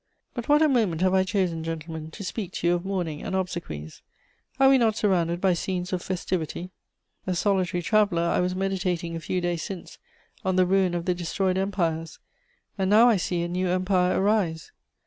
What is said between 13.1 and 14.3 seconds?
see a new empire